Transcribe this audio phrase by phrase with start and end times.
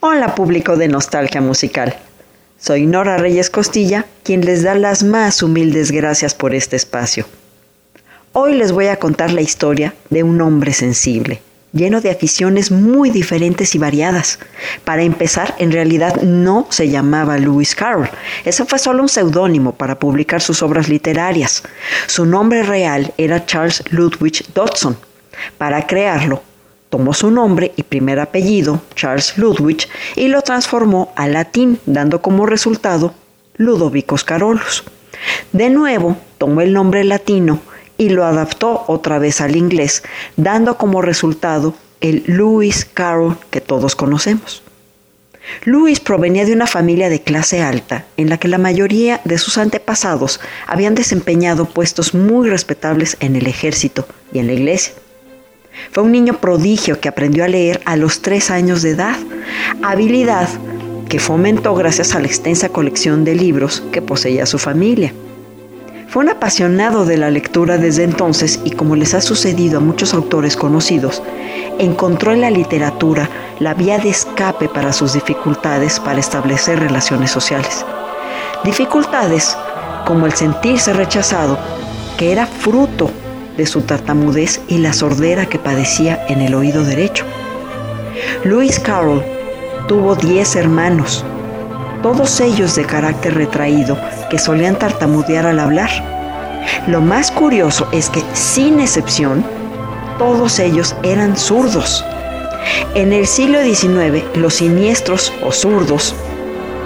[0.00, 1.96] Hola público de Nostalgia Musical.
[2.56, 7.26] Soy Nora Reyes Costilla, quien les da las más humildes gracias por este espacio.
[8.32, 11.42] Hoy les voy a contar la historia de un hombre sensible,
[11.72, 14.38] lleno de aficiones muy diferentes y variadas.
[14.84, 18.08] Para empezar, en realidad no se llamaba Lewis Carroll.
[18.44, 21.64] Ese fue solo un seudónimo para publicar sus obras literarias.
[22.06, 24.96] Su nombre real era Charles Ludwig Dodson.
[25.58, 26.44] Para crearlo,
[26.90, 32.46] tomó su nombre y primer apellido, Charles Ludwig, y lo transformó al latín, dando como
[32.46, 33.14] resultado
[33.56, 34.84] Ludovicus Carolus.
[35.52, 37.60] De nuevo, tomó el nombre latino
[37.96, 40.02] y lo adaptó otra vez al inglés,
[40.36, 44.62] dando como resultado el Lewis Carroll que todos conocemos.
[45.64, 49.58] Louis provenía de una familia de clase alta, en la que la mayoría de sus
[49.58, 54.94] antepasados habían desempeñado puestos muy respetables en el ejército y en la iglesia.
[55.92, 59.16] Fue un niño prodigio que aprendió a leer a los tres años de edad,
[59.82, 60.48] habilidad
[61.08, 65.12] que fomentó gracias a la extensa colección de libros que poseía su familia.
[66.08, 70.14] Fue un apasionado de la lectura desde entonces y como les ha sucedido a muchos
[70.14, 71.22] autores conocidos,
[71.78, 77.84] encontró en la literatura la vía de escape para sus dificultades para establecer relaciones sociales.
[78.64, 79.56] Dificultades
[80.06, 81.58] como el sentirse rechazado,
[82.16, 83.10] que era fruto
[83.58, 87.26] de su tartamudez y la sordera que padecía en el oído derecho.
[88.44, 89.22] Lewis Carroll
[89.88, 91.24] tuvo diez hermanos,
[92.02, 93.98] todos ellos de carácter retraído,
[94.30, 95.90] que solían tartamudear al hablar.
[96.86, 99.44] Lo más curioso es que, sin excepción,
[100.18, 102.04] todos ellos eran zurdos.
[102.94, 106.14] En el siglo XIX, los siniestros o zurdos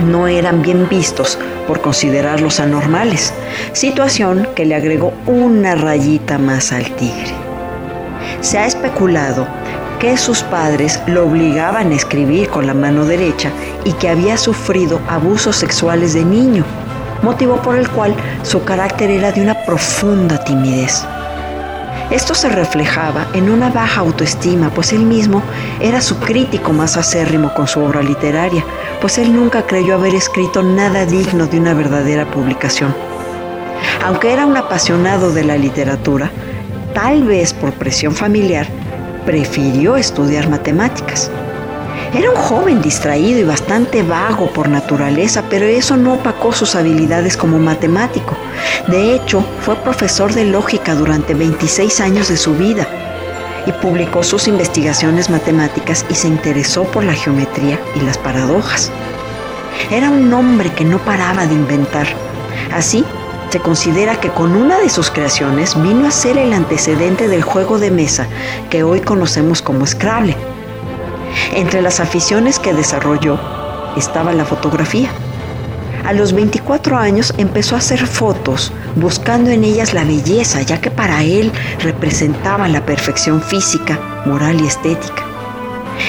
[0.01, 3.33] no eran bien vistos por considerarlos anormales,
[3.73, 7.35] situación que le agregó una rayita más al tigre.
[8.41, 9.47] Se ha especulado
[9.98, 13.51] que sus padres lo obligaban a escribir con la mano derecha
[13.85, 16.65] y que había sufrido abusos sexuales de niño,
[17.23, 21.07] motivo por el cual su carácter era de una profunda timidez.
[22.12, 25.42] Esto se reflejaba en una baja autoestima, pues él mismo
[25.80, 28.62] era su crítico más acérrimo con su obra literaria,
[29.00, 32.95] pues él nunca creyó haber escrito nada digno de una verdadera publicación.
[34.05, 36.30] Aunque era un apasionado de la literatura,
[36.92, 38.67] tal vez por presión familiar,
[39.24, 41.30] prefirió estudiar matemáticas.
[42.14, 47.39] Era un joven distraído y bastante vago por naturaleza, pero eso no opacó sus habilidades
[47.39, 48.36] como matemático.
[48.89, 52.86] De hecho, fue profesor de lógica durante 26 años de su vida
[53.64, 58.90] y publicó sus investigaciones matemáticas y se interesó por la geometría y las paradojas.
[59.90, 62.06] Era un hombre que no paraba de inventar.
[62.74, 63.06] Así,
[63.48, 67.79] se considera que con una de sus creaciones vino a ser el antecedente del juego
[67.79, 68.27] de mesa
[68.68, 70.36] que hoy conocemos como Scrabble.
[71.55, 73.39] Entre las aficiones que desarrolló
[73.97, 75.11] estaba la fotografía.
[76.05, 80.91] A los 24 años empezó a hacer fotos, buscando en ellas la belleza, ya que
[80.91, 85.23] para él representaba la perfección física, moral y estética.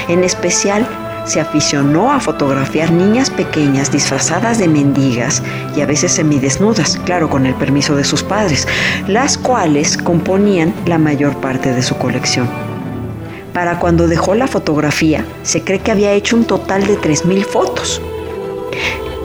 [0.08, 0.86] En especial,
[1.24, 5.42] se aficionó a fotografiar niñas pequeñas disfrazadas de mendigas
[5.76, 8.68] y a veces semidesnudas, claro, con el permiso de sus padres,
[9.06, 12.63] las cuales componían la mayor parte de su colección.
[13.54, 18.02] Para cuando dejó la fotografía, se cree que había hecho un total de 3.000 fotos.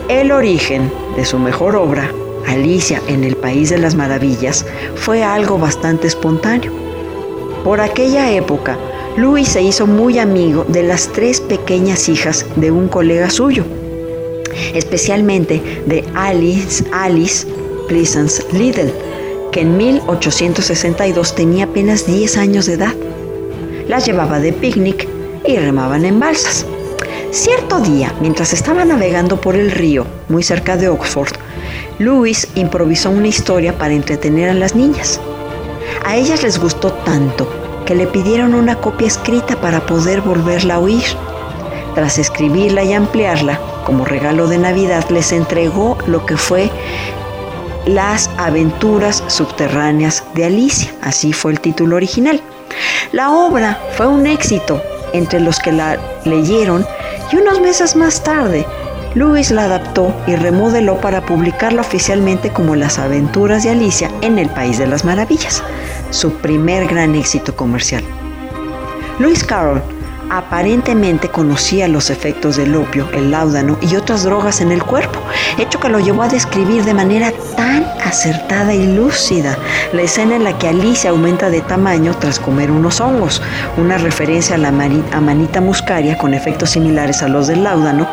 [0.07, 2.11] El origen de su mejor obra,
[2.47, 6.71] Alicia en el País de las Maravillas, fue algo bastante espontáneo.
[7.63, 8.77] Por aquella época,
[9.17, 13.65] Louis se hizo muy amigo de las tres pequeñas hijas de un colega suyo,
[14.75, 17.47] especialmente de Alice, Alice
[17.87, 18.93] Pleasance Liddell,
[19.51, 22.93] que en 1862 tenía apenas 10 años de edad
[23.89, 25.09] las llevaba de picnic
[25.45, 26.65] y remaban en balsas.
[27.31, 31.33] Cierto día, mientras estaba navegando por el río, muy cerca de Oxford,
[31.97, 35.19] Louis improvisó una historia para entretener a las niñas.
[36.05, 37.49] A ellas les gustó tanto
[37.85, 41.03] que le pidieron una copia escrita para poder volverla a oír.
[41.95, 46.69] Tras escribirla y ampliarla, como regalo de Navidad, les entregó lo que fue
[47.87, 52.39] Las aventuras subterráneas de Alicia, así fue el título original.
[53.11, 54.81] La obra fue un éxito
[55.13, 56.85] entre los que la leyeron
[57.31, 58.65] y unos meses más tarde,
[59.15, 64.49] Lewis la adaptó y remodeló para publicarla oficialmente como Las aventuras de Alicia en el
[64.49, 65.63] País de las Maravillas,
[66.11, 68.03] su primer gran éxito comercial.
[69.19, 69.81] Lewis Carroll
[70.31, 75.19] Aparentemente conocía los efectos del opio, el láudano y otras drogas en el cuerpo,
[75.57, 79.57] hecho que lo llevó a describir de manera tan acertada y lúcida
[79.91, 83.41] la escena en la que Alicia aumenta de tamaño tras comer unos hongos,
[83.77, 88.07] una referencia a la manita muscaria con efectos similares a los del láudano,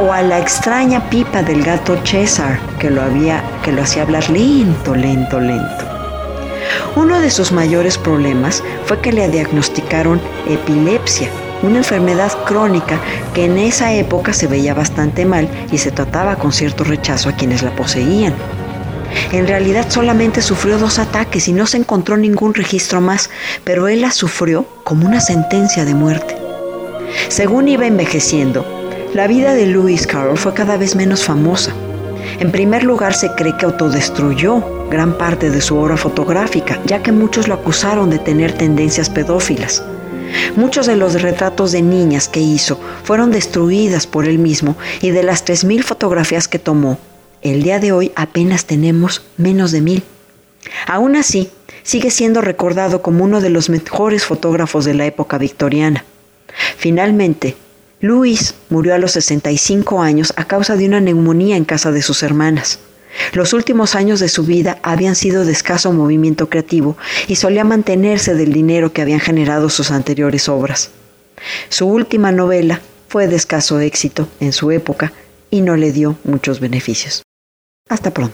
[0.00, 4.28] o a la extraña pipa del gato César que lo, había, que lo hacía hablar
[4.28, 5.84] lento, lento, lento.
[6.96, 11.28] Uno de sus mayores problemas fue que le diagnosticaron epilepsia,
[11.62, 12.98] una enfermedad crónica
[13.34, 17.32] que en esa época se veía bastante mal y se trataba con cierto rechazo a
[17.32, 18.34] quienes la poseían.
[19.32, 23.30] En realidad solamente sufrió dos ataques y no se encontró ningún registro más,
[23.62, 26.36] pero él la sufrió como una sentencia de muerte.
[27.28, 28.66] Según iba envejeciendo,
[29.14, 31.72] la vida de Lewis Carroll fue cada vez menos famosa.
[32.40, 37.12] En primer lugar, se cree que autodestruyó gran parte de su obra fotográfica, ya que
[37.12, 39.84] muchos lo acusaron de tener tendencias pedófilas.
[40.56, 45.22] Muchos de los retratos de niñas que hizo fueron destruidas por él mismo y de
[45.22, 46.98] las 3.000 fotografías que tomó,
[47.42, 50.02] el día de hoy apenas tenemos menos de mil.
[50.86, 51.50] Aún así,
[51.82, 56.04] sigue siendo recordado como uno de los mejores fotógrafos de la época victoriana.
[56.76, 57.56] Finalmente,
[58.00, 62.22] Luis murió a los 65 años a causa de una neumonía en casa de sus
[62.22, 62.78] hermanas.
[63.32, 66.96] Los últimos años de su vida habían sido de escaso movimiento creativo
[67.28, 70.90] y solía mantenerse del dinero que habían generado sus anteriores obras.
[71.68, 75.12] Su última novela fue de escaso éxito en su época
[75.50, 77.22] y no le dio muchos beneficios.
[77.88, 78.32] Hasta pronto.